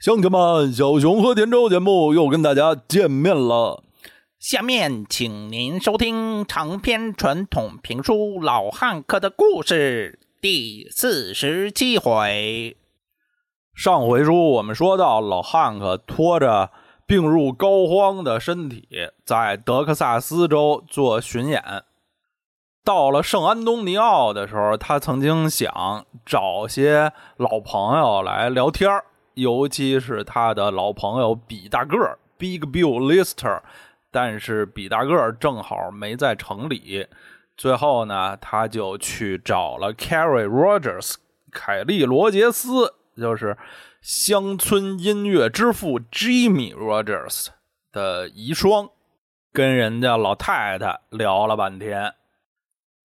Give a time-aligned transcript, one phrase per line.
[0.00, 3.82] 乡亲们，小熊和田周节目又跟大家见面了。
[4.38, 12.78] 下面请您收听长篇传统评书《老汉克的故事》第四十七回。
[13.74, 16.70] 上回书我们说到，老汉克拖着
[17.04, 18.88] 病入膏肓的身体，
[19.26, 21.62] 在德克萨斯州做巡演。
[22.82, 29.04] 到了圣安东尼奥的时候，他曾经想找些老朋友来聊天儿。
[29.40, 33.60] 尤其是他的老朋友比大个儿 Big Bill Lister，
[34.10, 37.06] 但是比大个儿正好没在城里。
[37.56, 41.16] 最后呢，他就去找了 Carrie Rogers，
[41.50, 43.56] 凯利·罗杰斯，就是
[44.00, 47.48] 乡村音乐之父 Jimmy Rogers
[47.92, 48.90] 的遗孀，
[49.52, 52.14] 跟人家老太太聊了半天。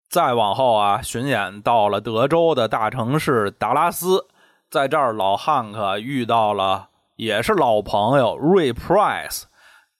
[0.08, 4.26] 再往后啊，巡演到了德州的大城市达拉斯。
[4.72, 9.42] 在这儿，老汉克遇到了也是老朋友 Ray Price，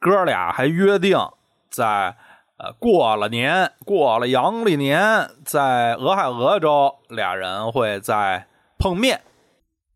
[0.01, 1.19] 哥俩还约定
[1.69, 2.17] 在
[2.56, 8.47] 呃过了年，过了阳历年，在俄亥俄州，俩人会再
[8.78, 9.20] 碰面。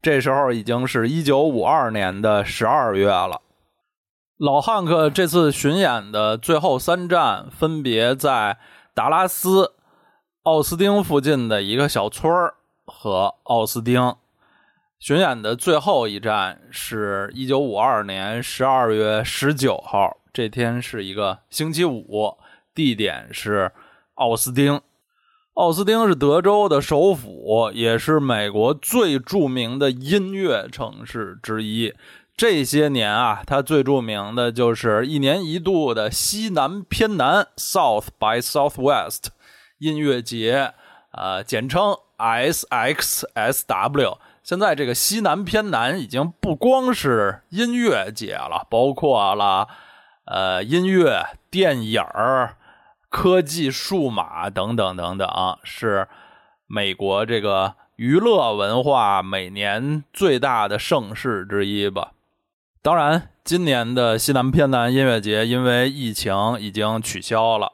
[0.03, 3.41] 这时候已经是一九五二年的十二月了。
[4.37, 8.59] 老汉克这次巡演的最后三站分别在
[8.93, 9.73] 达拉斯、
[10.43, 12.31] 奥斯汀附近的一个小村
[12.85, 14.15] 和奥斯汀。
[14.99, 22.35] 巡演的最后一站是一九五二年十二月十九号，这天是一个星期五，
[22.75, 23.71] 地点是
[24.15, 24.81] 奥斯汀。
[25.53, 31.95] 奥斯汀是德州的首府，也是美国最著名的音乐城市之一。
[32.35, 39.27] 这些年啊，它最著名的就是一年一度的西南偏南 （South by Southwest）
[39.79, 40.73] 音乐节，
[41.13, 44.17] 呃，简称 SXSW。
[44.47, 49.67] 现在这个西南偏南已经不光是音乐节了，包括了
[50.25, 52.01] 呃音乐、电影
[53.09, 55.29] 科技、数码等等等等，
[55.65, 56.07] 是
[56.69, 62.13] 美国这个娱乐文化每年最大的盛事之一吧。
[62.81, 67.73] 当然，今年的西南偏南音乐节因为疫情已经取消了。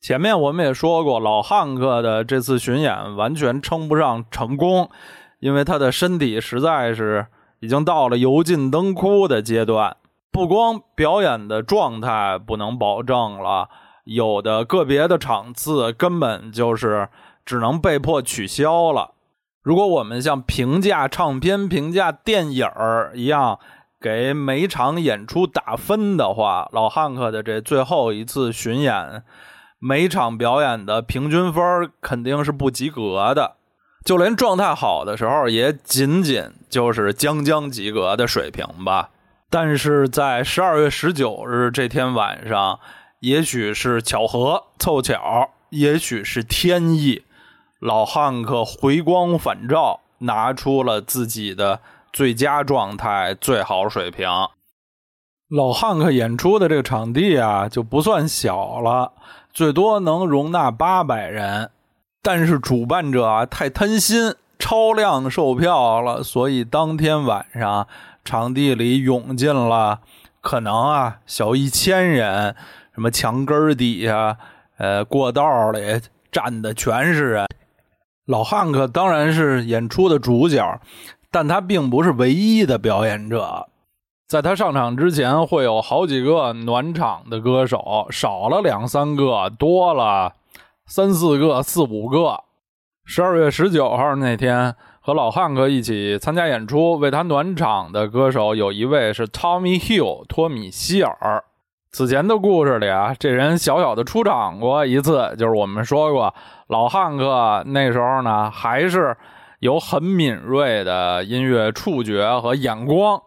[0.00, 4.90] 前面我们也说过，老汉克的这次巡演完全称不上成功。
[5.38, 7.26] 因为他的身体实在是
[7.60, 9.96] 已经到了油尽灯枯的阶段，
[10.30, 13.68] 不光表演的状态不能保证了，
[14.04, 17.08] 有的个别的场次根本就是
[17.44, 19.12] 只能被迫取消了。
[19.62, 23.58] 如果我们像评价唱片、评价电影儿一样
[24.00, 29.24] 给每场演出打分的话，老汉克的这最后一次巡演，
[29.78, 33.56] 每场表演的平均分肯定是不及格的。
[34.06, 39.10] 就连状态好的时候，也仅仅就是将将及格的水平吧。
[39.50, 42.78] 但是在十二月十九日这天晚上，
[43.18, 47.24] 也许是巧合凑巧，也许是天意，
[47.80, 51.80] 老汉克回光返照，拿出了自己的
[52.12, 54.28] 最佳状态、最好水平。
[55.48, 59.10] 老汉克演出的这个场地啊，就不算小了，
[59.52, 61.70] 最多能容纳八百人。
[62.26, 67.86] 但是主办者啊太贪心，超量售票了，所以当天晚上
[68.24, 70.00] 场地里涌进了
[70.40, 72.56] 可能啊小一千人，
[72.92, 74.36] 什么墙根底下、
[74.76, 76.00] 呃过道里
[76.32, 77.46] 站的全是人。
[78.26, 80.80] 老汉克当然是演出的主角，
[81.30, 83.68] 但他并不是唯一的表演者。
[84.26, 90.32] 在他上场之前，会有好几个暖场的歌手，少了两三个，多了。
[90.88, 92.44] 三四个、四五个。
[93.04, 101.42] 十二月十九号那天，和老汉克一起参加演出、为他暖场的歌手有一位是 Tommy Hill 托米希尔。
[101.90, 106.32] 此前的故事里啊，这人小小的出场过一次，就是我们说过，
[106.68, 109.16] 老汉克那时候呢，还是
[109.58, 113.20] 有很敏锐的音乐触觉和眼光。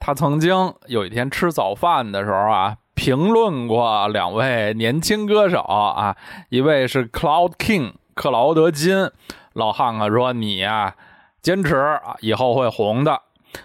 [0.00, 2.76] 他曾经有一天吃早饭的时候啊。
[2.94, 6.16] 评论过两位年轻歌手啊，
[6.48, 9.10] 一位是 Cloud King 克劳德金，
[9.52, 10.94] 老汉克说你呀
[11.42, 13.20] 坚持以后会红的。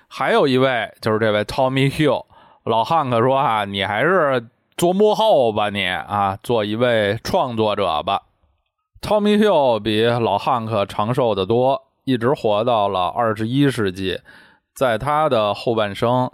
[0.08, 2.26] 还有一位就是这位 Tommy Hill，
[2.64, 8.24] 老汉克说啊你还是做幕后吧你啊做一位创作者吧。
[9.02, 14.20] Tommy Hill 比老汉克长寿的多，一直活到了二十一世纪，
[14.74, 16.32] 在他的后半生。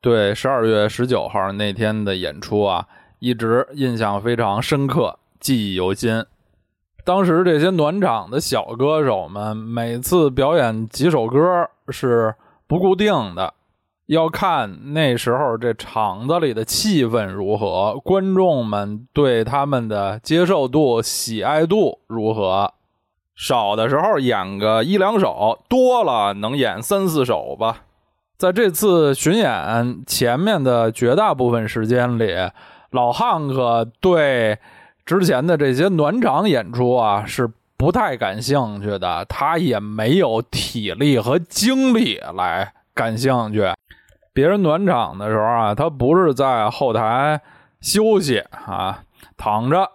[0.00, 2.86] 对十二月十九号那天的演出啊，
[3.18, 6.24] 一直印象非常深刻，记忆犹新。
[7.04, 12.34] 当时这些暖场的小歌手们，每次表演几首歌是
[12.66, 13.54] 不固定的，
[14.06, 22.72] 要看那时候这场子里的气氛如何，观众们对他们的接受度、喜爱度如何。
[23.34, 27.84] 少的时候演个一两首，多了能演三四首吧。
[28.38, 32.32] 在这次巡演前面的绝大部分时间里，
[32.92, 34.56] 老汉克对
[35.04, 43.66] 之前的这些暖场演出啊是不太感兴趣的，他也没有体力和精力来感兴趣。
[44.32, 47.40] 别人暖场的时候啊，他不是在后台
[47.80, 49.02] 休息啊，
[49.36, 49.90] 躺着，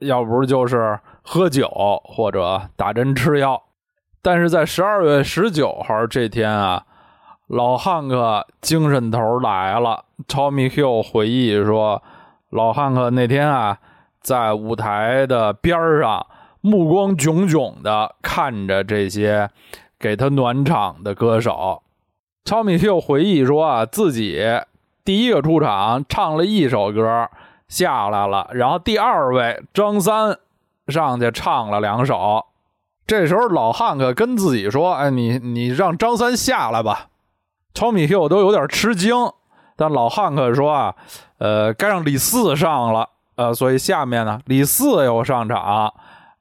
[0.00, 0.98] 要不就是。
[1.26, 1.66] 喝酒
[2.04, 3.62] 或者打针吃药，
[4.20, 6.84] 但是在十二月十九号这天啊，
[7.46, 10.04] 老汉克精神头来了。
[10.26, 12.02] Tommy Hill 回忆说，
[12.50, 13.78] 老汉克那天啊，
[14.20, 16.26] 在舞台的边上，
[16.60, 19.50] 目光炯炯的看着这些
[19.98, 21.82] 给他暖场的歌手。
[22.44, 24.42] Tommy Hill 回忆说啊，自己
[25.04, 27.28] 第一个出场唱了一首歌
[27.68, 30.38] 下来了，然后第二位张三。
[30.86, 32.44] 上去唱了两首，
[33.06, 37.06] 这时候老汉克跟自己说：“哎，你你让张三下来吧。”
[37.74, 39.12] 超米秀都有点吃惊，
[39.76, 40.94] 但老汉克说：“啊，
[41.38, 45.92] 呃，该让李四上了，呃，所以下面呢，李四又上场，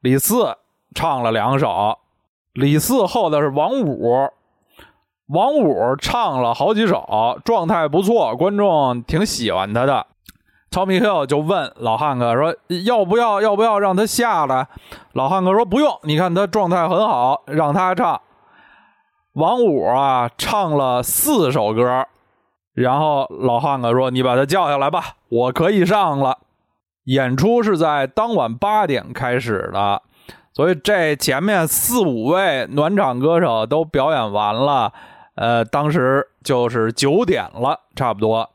[0.01, 0.55] 李四
[0.93, 1.97] 唱了两首。
[2.53, 4.29] 李四后的是王五，
[5.29, 10.05] 王五唱了好几首，状态不错，观众挺喜欢他的。”
[10.69, 12.55] 超米克就问老汉克说
[12.85, 13.41] ：“要不要？
[13.41, 14.67] 要不要让他下来？”
[15.13, 18.21] 老汉克说：“不用，你看他状态很好，让他唱。”
[19.33, 22.05] 王五啊，唱了四首歌，
[22.73, 26.37] 然后老汉哥说：“你把他叫下来吧，我可以上了。”
[27.05, 30.01] 演出是在当晚八点开始的，
[30.53, 34.93] 所以这前面四五位暖场歌手都表演完了，
[35.35, 38.49] 呃，当时就是九点了，差不多。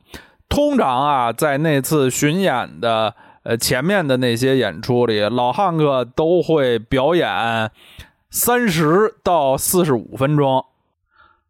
[0.48, 7.70] 通常啊，在那次巡演的呃前面的那些演出里，老汉哥都会表演
[8.30, 10.64] 三十到四十五分钟，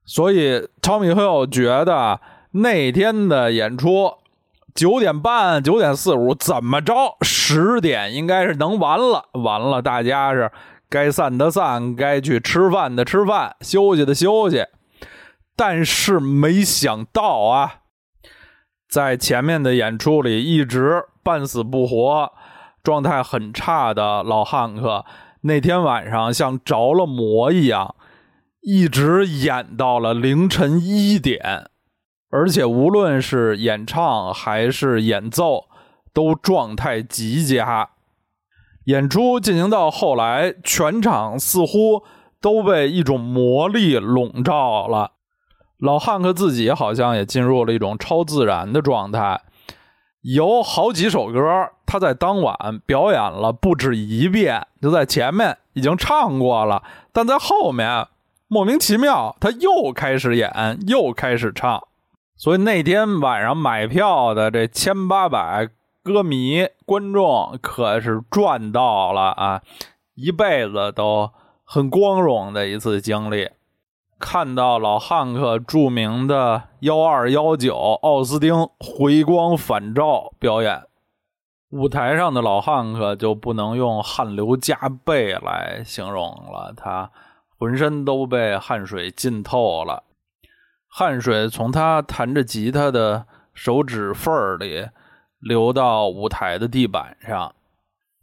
[0.05, 2.21] 所以超米会觉得
[2.53, 4.13] 那天的演出
[4.75, 9.29] 九点半、九点四五怎么着，十点应该是能完了。
[9.33, 10.51] 完了，大家是
[10.89, 14.65] 该散的散，该去吃饭的吃饭，休息的休息。
[15.57, 17.81] 但是没想到啊。
[18.89, 22.33] 在前面的演出里一直半死不活、
[22.83, 25.05] 状态很差的老汉克，
[25.43, 27.94] 那天晚上像着了魔一样，
[28.61, 31.70] 一直演到了凌晨一点，
[32.31, 35.67] 而且无论是演唱还是演奏，
[36.12, 37.90] 都状态极佳。
[38.87, 42.02] 演出进行到后来，全场似乎
[42.40, 45.12] 都被一种魔力笼罩了。
[45.79, 49.43] 老汉克自己好像也进入了一种超自然的状态，
[50.23, 56.82] 有好几首歌他在当晚表演了不止一遍，就在前面已经唱过了，
[57.12, 58.06] 但在后面
[58.49, 61.82] 莫名其妙他又开始演，又开始唱，
[62.37, 65.69] 所以那天晚上买票的这千八百
[66.03, 69.62] 歌迷观众可是赚到了啊，
[70.14, 71.31] 一辈子都
[71.64, 73.49] 很光荣的一次经历。
[74.19, 80.83] 看到老汉克著名的幺二幺九奥斯丁回光返照表演，
[81.71, 87.12] 舞台上的老汉克就不能用汗流浃背来形容了，他
[87.57, 90.02] 浑身都被汗水浸透了，
[90.88, 94.88] 汗水从他弹着吉他的手指缝里
[95.38, 97.54] 流到舞台的地板上，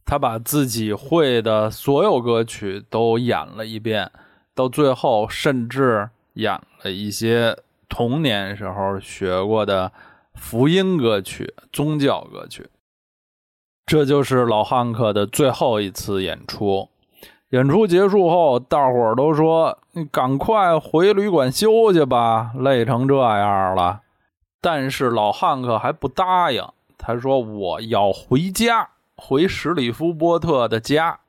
[0.05, 4.11] 他把自己会的所有歌曲都演了一遍。
[4.55, 7.55] 到最后，甚至演了一些
[7.89, 9.91] 童年时候学过的
[10.33, 12.69] 福音歌曲、宗教歌曲。
[13.85, 16.89] 这就是老汉克的最后一次演出。
[17.49, 24.01] 演出结束后，大伙儿都说：“你赶快回旅馆休息吧，累成这样了。”
[24.59, 31.19] 但是老汉克还不答应，他说：“我要回家，回史里夫波特的家。”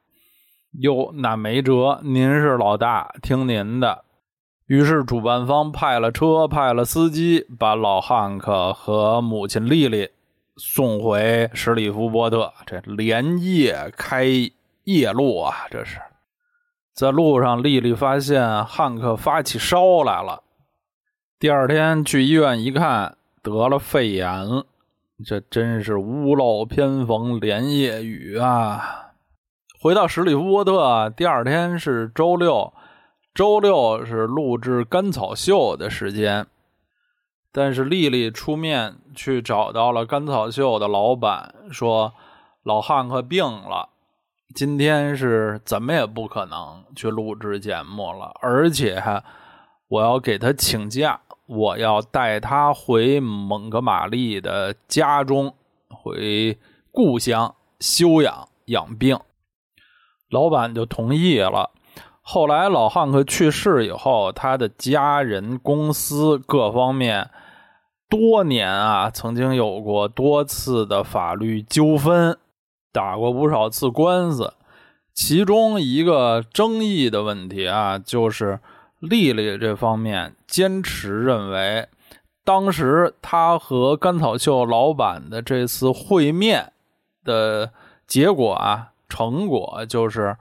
[0.80, 4.04] 哟，那没辙，您是老大，听您的。
[4.66, 10.10] 于是主办方派了车，派了司机，把老汉克和母亲丽丽
[10.56, 12.52] 送回史里夫波特。
[12.66, 14.26] 这连夜开
[14.84, 15.66] 夜路啊！
[15.70, 15.98] 这是
[16.92, 20.42] 在路上，丽丽发现汉克发起烧来了。
[21.38, 24.46] 第二天去医院一看，得了肺炎。
[25.24, 29.05] 这真是屋漏偏逢连夜雨啊！
[29.86, 32.74] 回到史里夫波特，第二天是周六，
[33.32, 36.44] 周六是录制《甘草秀》的时间。
[37.52, 42.12] 但是丽丽出面去找到了甘草秀的老板，说
[42.64, 43.90] 老汉克病了，
[44.56, 49.00] 今天是怎么也不可能去录制节目了，而且
[49.86, 55.54] 我要给他请假，我要带他回蒙哥马利的家中，
[55.88, 56.58] 回
[56.90, 59.16] 故乡休养养病。
[60.30, 61.70] 老板就同意了。
[62.20, 67.30] 后来老汉克去世以后，他的家人、公司各方面
[68.08, 72.36] 多年啊，曾经有过多次的法律纠纷，
[72.92, 74.54] 打过不少次官司。
[75.14, 78.60] 其中一个争议的问题啊，就是
[78.98, 81.88] 丽丽这方面坚持认为，
[82.44, 86.72] 当时他和甘草秀老板的这次会面
[87.24, 87.70] 的
[88.06, 90.36] 结果啊，成果就是。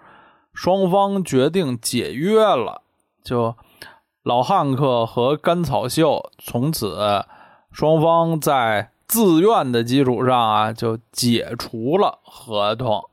[0.58, 2.82] 双方决定解约了，
[3.22, 3.58] 就
[4.24, 7.26] 老汉克和甘草秀从此
[7.74, 13.04] 双方在自愿的基础上啊就解除了合同，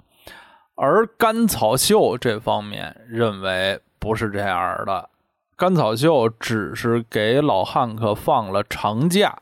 [0.77, 5.11] 而甘草秀这方面认为不是这样的，
[5.57, 9.37] 甘草秀只是给老汉克放了长假，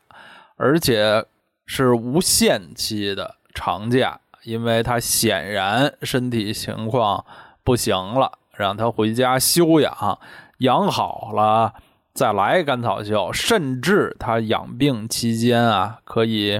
[0.55, 1.23] 而且
[1.67, 7.25] 是无限期的长假，因为他显然身体情况。
[7.63, 10.19] 不行了，让他回家休养，
[10.57, 11.75] 养好了
[12.11, 13.31] 再来甘草秀。
[13.31, 16.59] 甚至他养病期间啊，可以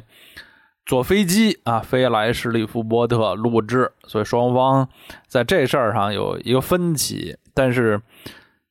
[0.86, 3.92] 坐飞机啊飞来十里夫波特录制。
[4.06, 4.88] 所以双方
[5.28, 8.00] 在这事儿上有一个分歧，但是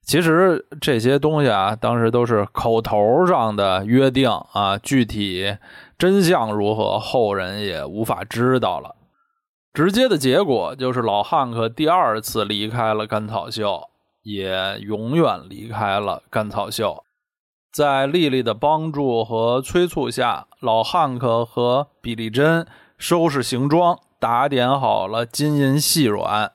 [0.00, 5.56] 其实这些东西啊，当时都是口头上的约定啊，具体
[5.98, 8.94] 真相如何，后人也无法知道了。
[9.72, 13.88] 直接的结果就是老汉克第二次离开了甘草秀，
[14.22, 17.04] 也永远离开了甘草秀。
[17.72, 22.66] 在丽丽的帮助和催促下，老汉克和比利珍
[22.98, 26.50] 收拾行装，打点好了金银细软，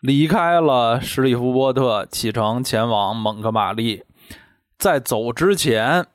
[0.00, 4.04] 离开了史蒂夫波特，启程前往蒙哥马利。
[4.78, 6.06] 在走之前，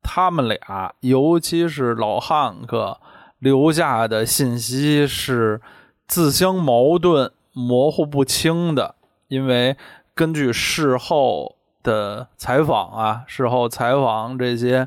[0.00, 3.00] 他们俩，尤其是老汉克。
[3.42, 5.60] 留下的信息是
[6.06, 8.94] 自相矛盾、模糊不清的，
[9.26, 9.76] 因为
[10.14, 14.86] 根据事后的采访啊，事后采访这些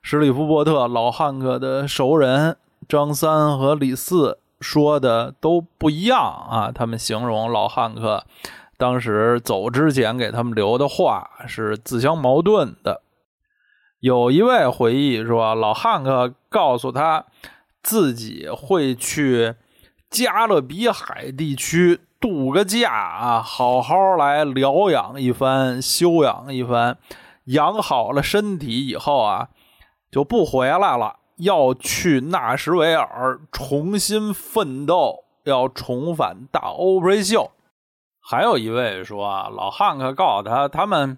[0.00, 2.56] 史蒂夫波特老汉克的熟人
[2.88, 6.70] 张三和李四说的都不一样啊。
[6.72, 8.24] 他们形容老汉克
[8.76, 13.02] 当时走之前给他们留的话是自相矛盾的。
[13.98, 17.24] 有一位回忆说，老汉克告诉他。
[17.88, 19.54] 自己会去
[20.10, 26.98] 加勒比海地区度个假啊，好好来疗养一番，休养一番，
[27.46, 29.48] 养好了身体以后啊，
[30.10, 37.52] 就不回来了，要去纳什维尔重新奋斗，要重返大欧瑞秀。
[38.20, 41.16] 还有一位说啊，老汉克告诉他，他们。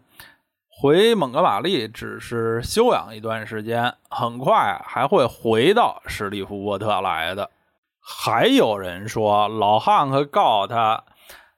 [0.80, 7.50] 回蒙哥马利只是休养一段时间，很快还会回到史蒂夫波特来的。
[8.00, 11.04] 还有人说，老汉克告他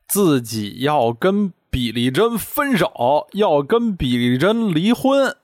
[0.09, 5.37] 自己要跟比利珍分手，要跟比利珍离婚。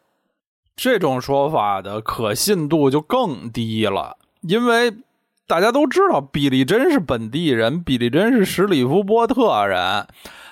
[0.74, 4.92] 这种说法的可信度就更低了，因为
[5.46, 10.08] 大家都知道比利珍是本地人，比利珍是史蒂夫波特人。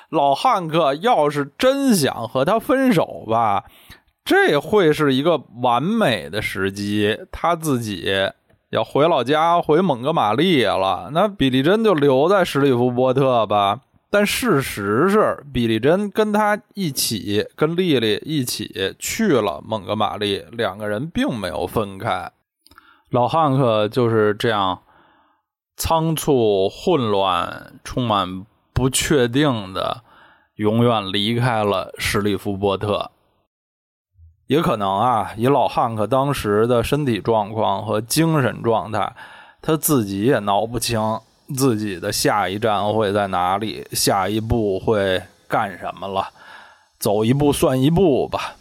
[0.08, 3.64] 老汉克要是真想和他分手吧，
[4.25, 7.18] 这会是一个完美的时机。
[7.32, 8.08] 他自己
[8.70, 13.80] 要回老家，回蒙哥马利了，那比利珍就留在史蒂夫波特吧。
[14.08, 22.30] 但事实是，比利珍跟他一起，跟丽丽一起去了蒙哥马利，两个人并没有分开。
[23.10, 24.82] 老汉克就是这样
[25.76, 28.46] 仓促、混乱、充满。
[28.76, 30.02] 不确定的，
[30.56, 33.11] 永远离开了史蒂夫波特。
[34.49, 39.16] 也可能啊，以老汉克当时的身体状况和精神状态，
[39.62, 41.00] 他自己也闹不清
[41.56, 46.28] 自己的下一站会在哪里，下一步会干什么了。
[46.99, 48.56] 走一步算一步吧。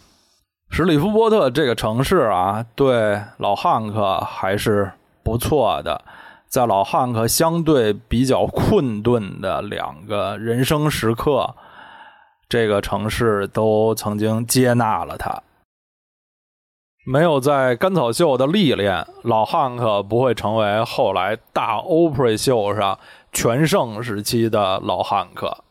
[0.70, 4.90] 史蒂夫波特这个城市啊，对老汉克还是
[5.22, 6.02] 不错的。
[6.48, 11.54] 在老汉克相对比较困顿的两个人生时刻，
[12.48, 15.42] 这个城市都曾经接纳了他。
[17.04, 22.98] 没有在甘草秀的历练，老汉克不会成为后来大欧普瑞秀上
[23.32, 25.62] 全盛时期的老汉克。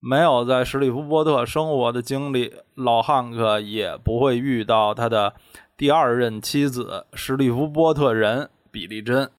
[0.00, 5.34] 没有在史蒂夫波特生活的经历，老汉克也不会遇到他的
[5.76, 9.30] 第二任妻子史蒂夫波特人比利珍。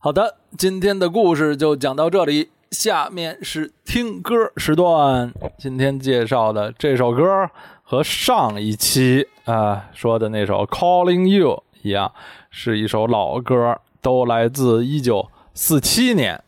[0.00, 5.34] 好的，今天的故事就讲到这里，下面是听歌时段。
[5.58, 7.50] 今天介绍的这首歌
[7.82, 12.12] 和上一期啊说的那首《Calling You》一样，
[12.48, 16.44] 是一首老歌，都来自一九四七年。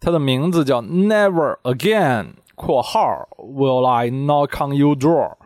[0.00, 2.24] 它的名字叫《Never Again》
[2.56, 5.36] （括号 Will I Knock on Your Door），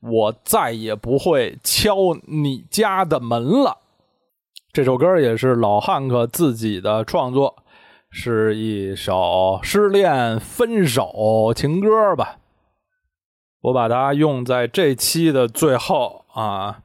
[0.00, 1.94] 我再也不会敲
[2.26, 3.78] 你家的门了。
[4.72, 7.56] 这首歌也是老汉克自己的创作，
[8.08, 12.36] 是一首失恋分手情歌吧。
[13.62, 16.82] 我把它用在这期的最后啊，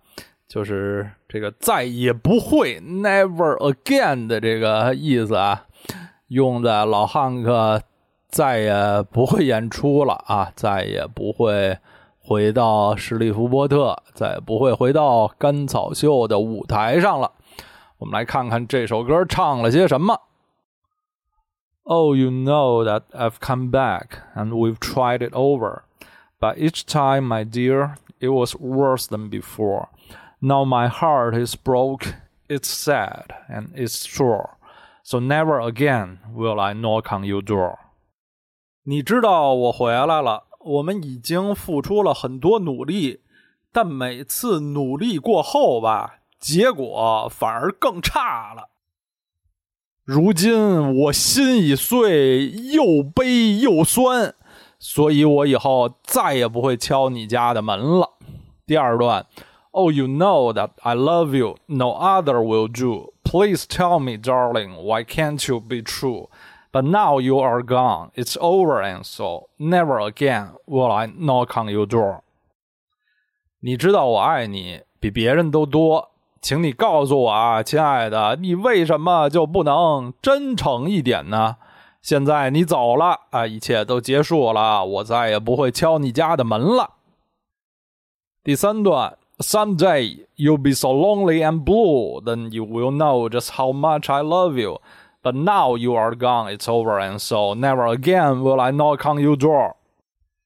[0.47, 5.65] 就是这个再也不会 （Never Again） 的这个意思啊。
[6.29, 7.83] 用在老汉克
[8.27, 11.77] 再也不会演出了啊，再也不会
[12.17, 17.31] 回到史蒂夫波特，再也不会回到甘草秀的舞台上了。
[17.98, 20.20] 我们来看看这首歌唱了些什么。
[21.82, 25.82] Oh, you know that I've come back and we've tried it over,
[26.38, 29.88] but each time, my dear, it was worse than before.
[30.40, 32.14] Now my heart is broke,
[32.48, 34.50] it's sad, and it's sore.
[35.02, 37.78] So never again will I knock on your door。
[38.84, 43.20] 你知道我回来了，我们已经付出了很多努力，
[43.72, 48.69] 但每次努力过后吧， 结果反而更差了。
[50.03, 54.35] 如今我心已碎，又悲又酸，
[54.77, 58.11] 所以我以后再也不会敲你家的门了。
[58.67, 59.25] 第二段
[59.71, 63.13] ，Oh, you know that I love you, no other will do.
[63.23, 66.29] Please tell me, darling, why can't you be true?
[66.71, 71.69] But now you are gone, it's over, and so never again will I knock on
[71.69, 72.21] your door.
[73.61, 76.11] 你知道我爱你比别人都多，
[76.45, 81.55] 请你告诉我啊，亲爱的，你为什么就不能真诚一点呢？
[82.03, 86.91] 现在你走了啊，一切都结束了，我再也不会敲你家的门了。
[88.43, 89.17] 第三段。
[89.39, 94.57] Someday you'll be so lonely and blue, then you will know just how much I love
[94.57, 94.79] you.
[95.23, 99.19] But now you are gone, it's over, and so never again will I knock on
[99.19, 99.73] your door.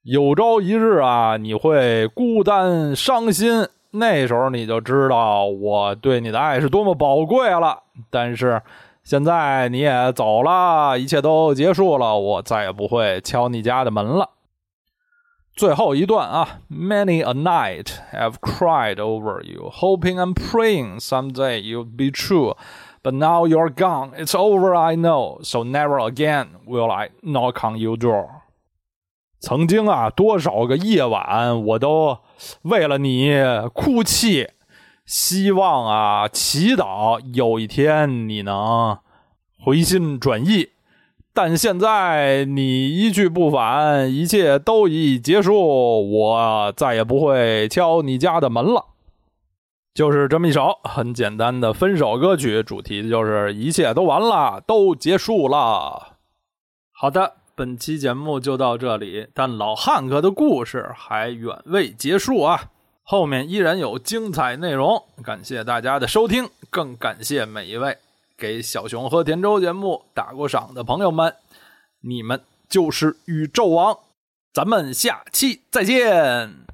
[0.02, 7.84] 有朝一日啊，你会孤单伤心，那时候你就知道我对你的爱是多么宝贵了。
[8.10, 8.62] 但是
[9.04, 14.30] 现在你也走了，一切都结束了，我再也不会敲你家的门了。
[15.56, 22.56] 最后一段啊，Many a night I've cried over you, hoping and praying someday you'd be true,
[23.04, 24.12] but now you're gone.
[24.16, 25.40] It's over, I know.
[25.44, 28.39] So never again will I knock on your door.
[29.40, 32.20] 曾经啊，多少个夜晚我都
[32.64, 33.32] 为了你
[33.74, 34.50] 哭泣，
[35.06, 38.98] 希望啊，祈祷有一天你能
[39.58, 40.70] 回心转意。
[41.32, 45.56] 但现在你一去不返，一切都已结束，
[46.12, 48.88] 我再也不会敲你家的门了。
[49.94, 56.18] 就是这么一首很简单的分手歌曲，主题就是一切都完了，都结束了。
[56.92, 62.70] 好的，本期节目就到这里，但老汉哥的故事还远未结束啊，
[63.04, 65.04] 后面依然有精彩内容。
[65.22, 67.98] 感谢大家的收听，更感谢每一位。
[68.38, 71.36] 给小熊和甜粥节目打过赏的朋友们，
[72.00, 74.00] 你们就是宇宙王，
[74.54, 76.69] 咱们下期再见。